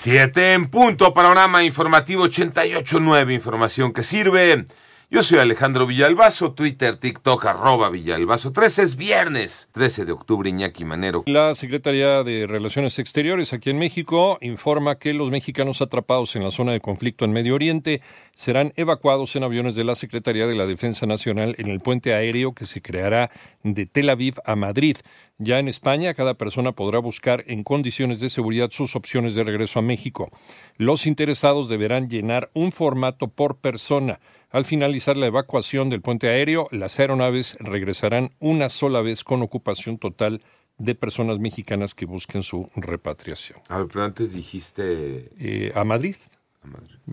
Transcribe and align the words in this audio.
Siete 0.00 0.52
en 0.52 0.68
punto, 0.68 1.12
panorama 1.12 1.64
informativo 1.64 2.26
88.9, 2.26 3.34
información 3.34 3.92
que 3.92 4.04
sirve. 4.04 4.64
Yo 5.10 5.22
soy 5.22 5.38
Alejandro 5.38 5.86
Villalbazo, 5.86 6.52
Twitter, 6.52 6.98
TikTok, 6.98 7.46
arroba 7.46 7.88
Villalbazo. 7.88 8.52
13 8.52 8.82
es 8.82 8.96
viernes, 8.96 9.70
13 9.72 10.04
de 10.04 10.12
octubre, 10.12 10.50
Iñaki 10.50 10.84
Manero. 10.84 11.22
La 11.24 11.54
Secretaría 11.54 12.22
de 12.22 12.46
Relaciones 12.46 12.98
Exteriores 12.98 13.54
aquí 13.54 13.70
en 13.70 13.78
México 13.78 14.36
informa 14.42 14.98
que 14.98 15.14
los 15.14 15.30
mexicanos 15.30 15.80
atrapados 15.80 16.36
en 16.36 16.44
la 16.44 16.50
zona 16.50 16.72
de 16.72 16.80
conflicto 16.80 17.24
en 17.24 17.32
Medio 17.32 17.54
Oriente 17.54 18.02
serán 18.34 18.74
evacuados 18.76 19.34
en 19.34 19.44
aviones 19.44 19.74
de 19.74 19.84
la 19.84 19.94
Secretaría 19.94 20.46
de 20.46 20.54
la 20.54 20.66
Defensa 20.66 21.06
Nacional 21.06 21.54
en 21.56 21.68
el 21.68 21.80
puente 21.80 22.12
aéreo 22.12 22.52
que 22.52 22.66
se 22.66 22.82
creará 22.82 23.30
de 23.62 23.86
Tel 23.86 24.10
Aviv 24.10 24.34
a 24.44 24.56
Madrid. 24.56 24.98
Ya 25.38 25.58
en 25.58 25.68
España, 25.68 26.12
cada 26.12 26.34
persona 26.34 26.72
podrá 26.72 26.98
buscar 26.98 27.44
en 27.46 27.64
condiciones 27.64 28.20
de 28.20 28.28
seguridad 28.28 28.68
sus 28.72 28.94
opciones 28.94 29.34
de 29.34 29.44
regreso 29.44 29.78
a 29.78 29.82
México. 29.82 30.30
Los 30.76 31.06
interesados 31.06 31.70
deberán 31.70 32.10
llenar 32.10 32.50
un 32.52 32.72
formato 32.72 33.28
por 33.28 33.56
persona. 33.56 34.20
Al 34.50 34.64
finalizar 34.64 35.16
la 35.16 35.26
evacuación 35.26 35.90
del 35.90 36.00
puente 36.00 36.28
aéreo, 36.28 36.68
las 36.70 36.98
aeronaves 36.98 37.56
regresarán 37.60 38.30
una 38.38 38.68
sola 38.68 39.02
vez 39.02 39.22
con 39.22 39.42
ocupación 39.42 39.98
total 39.98 40.42
de 40.78 40.94
personas 40.94 41.38
mexicanas 41.38 41.94
que 41.94 42.06
busquen 42.06 42.42
su 42.42 42.70
repatriación. 42.74 43.60
A 43.68 43.78
ver, 43.78 43.88
pero 43.88 44.04
antes 44.04 44.32
dijiste... 44.32 45.30
Eh, 45.38 45.72
a 45.74 45.84
Madrid. 45.84 46.16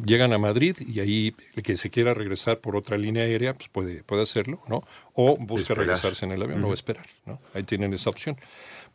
Llegan 0.05 0.33
a 0.33 0.37
Madrid 0.37 0.75
y 0.79 0.99
ahí 0.99 1.35
el 1.55 1.63
que 1.63 1.77
se 1.77 1.89
quiera 1.89 2.13
regresar 2.13 2.59
por 2.59 2.75
otra 2.75 2.97
línea 2.97 3.23
aérea 3.23 3.53
pues 3.53 3.69
puede, 3.69 4.03
puede 4.03 4.23
hacerlo, 4.23 4.61
¿no? 4.67 4.83
O 5.13 5.37
busca 5.37 5.73
Esperar. 5.73 5.85
regresarse 5.85 6.25
en 6.25 6.31
el 6.33 6.41
avión 6.41 6.63
o 6.65 6.73
esperar, 6.73 7.05
¿no? 7.25 7.39
Ahí 7.53 7.63
tienen 7.63 7.93
esa 7.93 8.09
opción. 8.09 8.37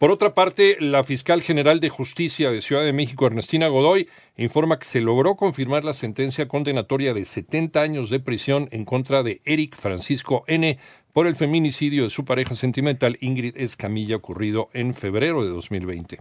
Por 0.00 0.10
otra 0.10 0.32
parte, 0.32 0.78
la 0.80 1.04
fiscal 1.04 1.42
general 1.42 1.78
de 1.78 1.90
justicia 1.90 2.50
de 2.50 2.62
Ciudad 2.62 2.82
de 2.82 2.94
México, 2.94 3.26
Ernestina 3.26 3.68
Godoy, 3.68 4.08
informa 4.38 4.78
que 4.78 4.86
se 4.86 5.02
logró 5.02 5.34
confirmar 5.34 5.84
la 5.84 5.92
sentencia 5.92 6.48
condenatoria 6.48 7.12
de 7.12 7.26
70 7.26 7.82
años 7.82 8.08
de 8.08 8.18
prisión 8.18 8.66
en 8.72 8.86
contra 8.86 9.22
de 9.22 9.42
Eric 9.44 9.76
Francisco 9.76 10.42
N. 10.46 10.78
por 11.12 11.26
el 11.26 11.36
feminicidio 11.36 12.04
de 12.04 12.08
su 12.08 12.24
pareja 12.24 12.54
sentimental 12.54 13.18
Ingrid 13.20 13.58
Escamilla 13.58 14.16
ocurrido 14.16 14.70
en 14.72 14.94
febrero 14.94 15.44
de 15.44 15.50
2020. 15.50 16.16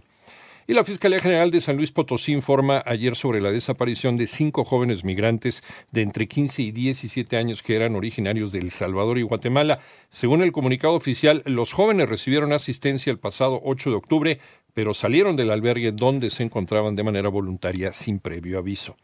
Y 0.70 0.72
la 0.72 0.84
Fiscalía 0.84 1.20
General 1.20 1.50
de 1.50 1.60
San 1.60 1.76
Luis 1.76 1.90
Potosí 1.90 2.30
informa 2.30 2.80
ayer 2.86 3.16
sobre 3.16 3.40
la 3.40 3.50
desaparición 3.50 4.16
de 4.16 4.28
cinco 4.28 4.64
jóvenes 4.64 5.02
migrantes 5.02 5.64
de 5.90 6.02
entre 6.02 6.28
15 6.28 6.62
y 6.62 6.70
17 6.70 7.36
años 7.36 7.64
que 7.64 7.74
eran 7.74 7.96
originarios 7.96 8.52
de 8.52 8.60
El 8.60 8.70
Salvador 8.70 9.18
y 9.18 9.22
Guatemala. 9.22 9.80
Según 10.10 10.42
el 10.42 10.52
comunicado 10.52 10.94
oficial, 10.94 11.42
los 11.44 11.72
jóvenes 11.72 12.08
recibieron 12.08 12.52
asistencia 12.52 13.10
el 13.10 13.18
pasado 13.18 13.60
8 13.64 13.90
de 13.90 13.96
octubre, 13.96 14.40
pero 14.74 14.94
salieron 14.94 15.36
del 15.36 15.50
albergue 15.50 15.92
donde 15.92 16.30
se 16.30 16.42
encontraban 16.42 16.96
de 16.96 17.02
manera 17.02 17.28
voluntaria 17.28 17.92
sin 17.92 18.18
previo 18.18 18.58
aviso. 18.58 18.96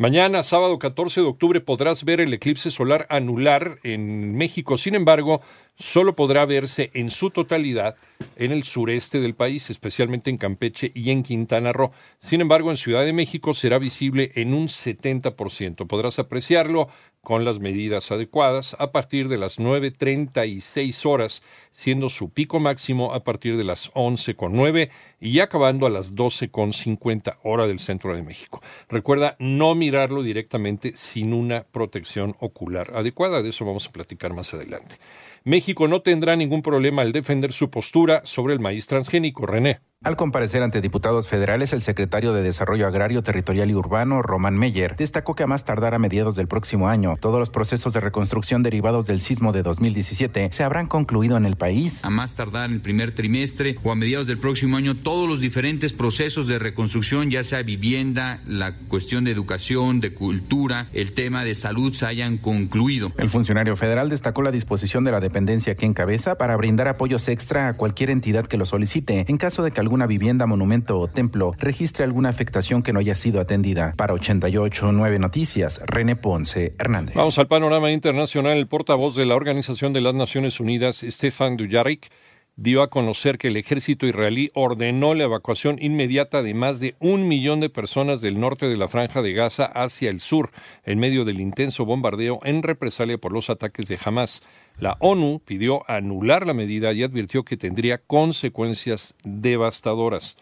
Mañana, 0.00 0.44
sábado 0.44 0.78
14 0.78 1.22
de 1.22 1.26
octubre, 1.26 1.60
podrás 1.60 2.04
ver 2.04 2.20
el 2.20 2.32
eclipse 2.32 2.70
solar 2.70 3.08
anular 3.10 3.78
en 3.82 4.36
México. 4.36 4.78
Sin 4.78 4.94
embargo, 4.94 5.40
solo 5.76 6.14
podrá 6.14 6.46
verse 6.46 6.92
en 6.94 7.10
su 7.10 7.30
totalidad 7.30 7.96
en 8.36 8.52
el 8.52 8.62
sureste 8.62 9.20
del 9.20 9.34
país, 9.34 9.70
especialmente 9.70 10.30
en 10.30 10.38
Campeche 10.38 10.92
y 10.94 11.10
en 11.10 11.24
Quintana 11.24 11.72
Roo. 11.72 11.90
Sin 12.20 12.40
embargo, 12.40 12.70
en 12.70 12.76
Ciudad 12.76 13.04
de 13.04 13.12
México 13.12 13.54
será 13.54 13.80
visible 13.80 14.30
en 14.36 14.54
un 14.54 14.68
70%. 14.68 15.88
Podrás 15.88 16.20
apreciarlo 16.20 16.88
con 17.28 17.44
las 17.44 17.58
medidas 17.58 18.10
adecuadas 18.10 18.74
a 18.78 18.90
partir 18.90 19.28
de 19.28 19.36
las 19.36 19.58
9.36 19.58 21.04
horas, 21.04 21.42
siendo 21.72 22.08
su 22.08 22.30
pico 22.30 22.58
máximo 22.58 23.12
a 23.12 23.22
partir 23.22 23.58
de 23.58 23.64
las 23.64 23.92
11.09 23.92 24.88
y 25.20 25.40
acabando 25.40 25.86
a 25.86 25.90
las 25.90 26.14
12.50 26.14 27.38
hora 27.42 27.66
del 27.66 27.78
centro 27.78 28.14
de 28.14 28.22
México. 28.22 28.62
Recuerda 28.88 29.36
no 29.38 29.74
mirarlo 29.74 30.22
directamente 30.22 30.92
sin 30.96 31.32
una 31.32 31.64
protección 31.64 32.36
ocular 32.40 32.92
adecuada. 32.94 33.42
De 33.42 33.50
eso 33.50 33.64
vamos 33.64 33.86
a 33.86 33.92
platicar 33.92 34.34
más 34.34 34.54
adelante. 34.54 34.96
México 35.44 35.88
no 35.88 36.02
tendrá 36.02 36.36
ningún 36.36 36.62
problema 36.62 37.02
al 37.02 37.12
defender 37.12 37.52
su 37.52 37.70
postura 37.70 38.22
sobre 38.24 38.54
el 38.54 38.60
maíz 38.60 38.86
transgénico. 38.86 39.46
René. 39.46 39.80
Al 40.04 40.14
comparecer 40.14 40.62
ante 40.62 40.80
diputados 40.80 41.26
federales, 41.26 41.72
el 41.72 41.82
secretario 41.82 42.32
de 42.32 42.40
Desarrollo 42.40 42.86
Agrario, 42.86 43.24
Territorial 43.24 43.68
y 43.68 43.74
Urbano, 43.74 44.22
Román 44.22 44.56
Meyer, 44.56 44.94
destacó 44.94 45.34
que 45.34 45.42
a 45.42 45.48
más 45.48 45.64
tardar 45.64 45.92
a 45.92 45.98
mediados 45.98 46.36
del 46.36 46.46
próximo 46.46 46.86
año, 46.86 47.16
todos 47.20 47.40
los 47.40 47.50
procesos 47.50 47.94
de 47.94 47.98
reconstrucción 47.98 48.62
derivados 48.62 49.06
del 49.06 49.18
sismo 49.18 49.50
de 49.50 49.64
2017 49.64 50.50
se 50.52 50.62
habrán 50.62 50.86
concluido 50.86 51.36
en 51.36 51.46
el 51.46 51.56
país. 51.56 52.04
A 52.04 52.10
más 52.10 52.34
tardar 52.34 52.68
en 52.68 52.76
el 52.76 52.80
primer 52.80 53.12
trimestre 53.12 53.74
o 53.82 53.90
a 53.90 53.96
mediados 53.96 54.28
del 54.28 54.38
próximo 54.38 54.76
año, 54.76 54.94
todos 55.08 55.26
los 55.26 55.40
diferentes 55.40 55.94
procesos 55.94 56.46
de 56.48 56.58
reconstrucción, 56.58 57.30
ya 57.30 57.42
sea 57.42 57.62
vivienda, 57.62 58.42
la 58.46 58.76
cuestión 58.76 59.24
de 59.24 59.30
educación, 59.30 60.00
de 60.00 60.12
cultura, 60.12 60.88
el 60.92 61.14
tema 61.14 61.44
de 61.44 61.54
salud, 61.54 61.94
se 61.94 62.04
hayan 62.04 62.36
concluido. 62.36 63.10
El 63.16 63.30
funcionario 63.30 63.74
federal 63.74 64.10
destacó 64.10 64.42
la 64.42 64.50
disposición 64.50 65.04
de 65.04 65.10
la 65.10 65.20
dependencia 65.20 65.76
que 65.76 65.86
encabeza 65.86 66.36
para 66.36 66.58
brindar 66.58 66.88
apoyos 66.88 67.26
extra 67.28 67.68
a 67.68 67.72
cualquier 67.78 68.10
entidad 68.10 68.46
que 68.46 68.58
lo 68.58 68.66
solicite 68.66 69.24
en 69.26 69.38
caso 69.38 69.62
de 69.62 69.70
que 69.70 69.80
alguna 69.80 70.06
vivienda, 70.06 70.44
monumento 70.44 70.98
o 70.98 71.08
templo 71.08 71.54
registre 71.58 72.04
alguna 72.04 72.28
afectación 72.28 72.82
que 72.82 72.92
no 72.92 73.00
haya 73.00 73.14
sido 73.14 73.40
atendida. 73.40 73.94
Para 73.96 74.12
889 74.12 75.18
Noticias, 75.18 75.80
René 75.86 76.16
Ponce 76.16 76.74
Hernández. 76.78 77.14
Vamos 77.14 77.38
al 77.38 77.46
panorama 77.46 77.90
internacional. 77.90 78.58
El 78.58 78.66
portavoz 78.66 79.16
de 79.16 79.24
la 79.24 79.36
Organización 79.36 79.94
de 79.94 80.02
las 80.02 80.12
Naciones 80.12 80.60
Unidas, 80.60 81.02
Stefan 81.08 81.56
Dujarric, 81.56 82.10
dio 82.58 82.82
a 82.82 82.90
conocer 82.90 83.38
que 83.38 83.48
el 83.48 83.56
ejército 83.56 84.04
israelí 84.04 84.50
ordenó 84.52 85.14
la 85.14 85.24
evacuación 85.24 85.78
inmediata 85.80 86.42
de 86.42 86.54
más 86.54 86.80
de 86.80 86.96
un 86.98 87.28
millón 87.28 87.60
de 87.60 87.70
personas 87.70 88.20
del 88.20 88.40
norte 88.40 88.68
de 88.68 88.76
la 88.76 88.88
franja 88.88 89.22
de 89.22 89.32
Gaza 89.32 89.64
hacia 89.64 90.10
el 90.10 90.20
sur, 90.20 90.50
en 90.84 90.98
medio 90.98 91.24
del 91.24 91.40
intenso 91.40 91.84
bombardeo 91.84 92.40
en 92.42 92.64
represalia 92.64 93.16
por 93.16 93.32
los 93.32 93.48
ataques 93.48 93.86
de 93.86 93.96
Hamas. 94.04 94.42
La 94.80 94.96
ONU 94.98 95.40
pidió 95.44 95.88
anular 95.88 96.48
la 96.48 96.52
medida 96.52 96.92
y 96.92 97.04
advirtió 97.04 97.44
que 97.44 97.56
tendría 97.56 97.98
consecuencias 97.98 99.14
devastadoras. 99.22 100.36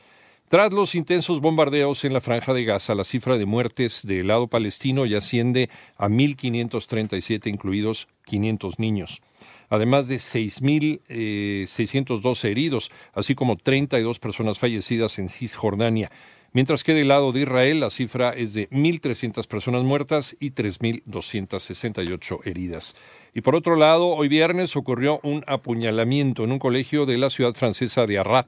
Tras 0.49 0.73
los 0.73 0.95
intensos 0.95 1.41
bombardeos 1.41 2.05
en 2.05 2.13
la 2.13 2.21
franja 2.21 2.53
de 2.53 2.65
Gaza, 2.65 2.95
la 2.95 3.03
cifra 3.03 3.37
de 3.37 3.47
muertes 3.47 4.07
del 4.07 4.29
lado 4.29 4.47
palestino 4.47 5.05
ya 5.05 5.19
asciende 5.19 5.69
a 5.97 6.09
1.537, 6.09 7.49
incluidos 7.49 8.07
500 8.27 8.79
niños 8.79 9.23
además 9.69 10.09
de 10.09 10.17
6.612 10.17 12.49
heridos, 12.49 12.91
así 13.13 13.35
como 13.35 13.57
32 13.57 14.19
personas 14.19 14.59
fallecidas 14.59 15.19
en 15.19 15.29
Cisjordania. 15.29 16.11
Mientras 16.53 16.85
que 16.85 16.95
del 16.95 17.09
lado 17.09 17.33
de 17.33 17.43
Israel 17.43 17.81
la 17.81 17.91
cifra 17.91 18.31
es 18.31 18.55
de 18.55 18.71
1.300 18.71 19.47
personas 19.47 19.83
muertas 19.83 20.35
y 20.41 20.53
3.268 20.53 22.47
heridas. 22.47 22.97
Y 23.35 23.43
por 23.43 23.55
otro 23.55 23.77
lado, 23.77 24.07
hoy 24.09 24.29
viernes 24.29 24.75
ocurrió 24.77 25.21
un 25.23 25.45
apuñalamiento 25.47 26.45
en 26.45 26.53
un 26.53 26.59
colegio 26.59 27.05
de 27.05 27.19
la 27.19 27.29
ciudad 27.29 27.53
francesa 27.55 28.07
de 28.07 28.19
Arras 28.19 28.47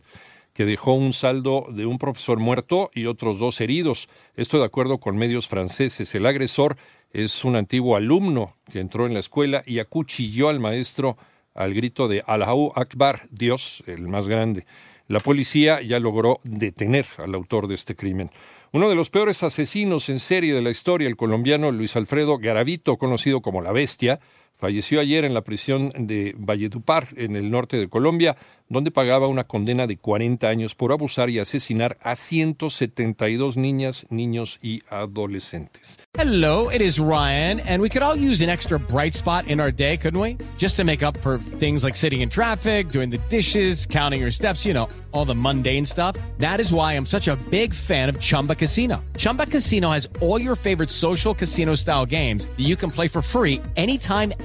que 0.58 0.64
dejó 0.64 0.94
un 0.94 1.12
saldo 1.12 1.66
de 1.70 1.86
un 1.86 1.98
profesor 1.98 2.40
muerto 2.40 2.90
y 2.92 3.06
otros 3.06 3.38
dos 3.38 3.60
heridos. 3.60 4.08
Esto 4.34 4.58
de 4.58 4.64
acuerdo 4.64 4.98
con 4.98 5.16
medios 5.16 5.46
franceses. 5.46 6.12
El 6.16 6.26
agresor 6.26 6.76
es 7.12 7.44
un 7.44 7.54
antiguo 7.54 7.94
alumno 7.94 8.56
que 8.72 8.80
entró 8.80 9.06
en 9.06 9.14
la 9.14 9.20
escuela 9.20 9.62
y 9.64 9.78
acuchilló 9.78 10.48
al 10.48 10.58
maestro 10.58 11.16
al 11.54 11.74
grito 11.74 12.08
de 12.08 12.24
Allahu 12.26 12.72
Akbar, 12.74 13.20
Dios 13.30 13.84
el 13.86 14.08
más 14.08 14.26
grande. 14.26 14.66
La 15.06 15.20
policía 15.20 15.80
ya 15.80 16.00
logró 16.00 16.40
detener 16.42 17.06
al 17.18 17.36
autor 17.36 17.68
de 17.68 17.76
este 17.76 17.94
crimen. 17.94 18.32
Uno 18.72 18.88
de 18.88 18.96
los 18.96 19.10
peores 19.10 19.44
asesinos 19.44 20.08
en 20.08 20.18
serie 20.18 20.54
de 20.54 20.62
la 20.62 20.70
historia, 20.70 21.06
el 21.06 21.16
colombiano 21.16 21.70
Luis 21.70 21.94
Alfredo 21.94 22.36
Garavito, 22.36 22.96
conocido 22.96 23.42
como 23.42 23.62
La 23.62 23.70
Bestia, 23.70 24.18
falleció 24.58 25.00
ayer 25.00 25.24
en 25.24 25.34
la 25.34 25.42
prisión 25.42 25.92
de 25.96 26.34
Valledupar, 26.36 27.08
en 27.16 27.36
el 27.36 27.50
norte 27.50 27.78
de 27.78 27.88
Colombia, 27.88 28.36
donde 28.68 28.90
pagaba 28.90 29.28
una 29.28 29.44
condena 29.44 29.86
de 29.86 29.96
40 29.96 30.46
años 30.46 30.74
por 30.74 30.92
abusar 30.92 31.30
y 31.30 31.38
asesinar 31.38 31.96
a 32.02 32.16
172 32.16 33.56
niñas, 33.56 34.06
niños 34.10 34.58
y 34.60 34.82
adolescentes. 34.90 35.98
Hello, 36.14 36.68
it 36.70 36.82
is 36.82 36.98
Ryan, 36.98 37.60
and 37.60 37.80
we 37.80 37.88
could 37.88 38.02
all 38.02 38.16
use 38.16 38.42
an 38.42 38.50
extra 38.50 38.78
bright 38.78 39.14
spot 39.14 39.46
in 39.46 39.60
our 39.60 39.70
day, 39.70 39.96
couldn't 39.96 40.20
we? 40.20 40.36
Just 40.58 40.76
to 40.76 40.84
make 40.84 41.02
up 41.02 41.16
for 41.18 41.38
things 41.58 41.82
like 41.82 41.96
sitting 41.96 42.20
in 42.20 42.28
traffic, 42.28 42.90
doing 42.90 43.08
the 43.08 43.20
dishes, 43.30 43.86
counting 43.86 44.20
your 44.20 44.32
steps, 44.32 44.66
you 44.66 44.74
know, 44.74 44.88
all 45.12 45.24
the 45.24 45.34
mundane 45.34 45.86
stuff. 45.86 46.16
That 46.38 46.60
is 46.60 46.72
why 46.72 46.94
I'm 46.94 47.06
such 47.06 47.28
a 47.28 47.36
big 47.50 47.72
fan 47.72 48.08
of 48.08 48.20
Chumba 48.20 48.54
Casino. 48.54 49.02
Chumba 49.16 49.46
Casino 49.46 49.90
has 49.90 50.08
all 50.20 50.40
your 50.40 50.56
favorite 50.56 50.90
social 50.90 51.34
casino 51.34 51.74
style 51.76 52.04
games 52.04 52.46
that 52.46 52.66
you 52.66 52.76
can 52.76 52.90
play 52.90 53.08
for 53.08 53.22
free 53.22 53.62
anytime, 53.76 54.32